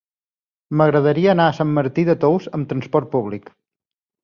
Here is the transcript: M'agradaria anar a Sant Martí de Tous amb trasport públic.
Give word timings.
M'agradaria 0.79 1.35
anar 1.37 1.45
a 1.51 1.55
Sant 1.59 1.69
Martí 1.79 2.07
de 2.09 2.17
Tous 2.25 2.49
amb 2.61 2.73
trasport 2.73 3.13
públic. 3.15 3.55